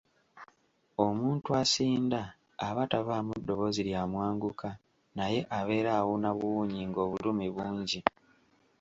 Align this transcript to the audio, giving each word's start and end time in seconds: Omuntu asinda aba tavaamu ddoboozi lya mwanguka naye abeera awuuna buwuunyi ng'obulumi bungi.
Omuntu 1.05 1.49
asinda 1.61 2.21
aba 2.67 2.83
tavaamu 2.91 3.33
ddoboozi 3.39 3.81
lya 3.89 4.01
mwanguka 4.11 4.69
naye 5.17 5.39
abeera 5.57 5.91
awuuna 5.99 6.29
buwuunyi 6.37 6.81
ng'obulumi 6.89 7.47
bungi. 7.55 7.99